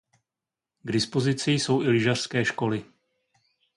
[0.85, 2.85] K dispozici jsou i lyžařské školy.